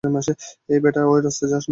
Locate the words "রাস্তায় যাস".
1.21-1.63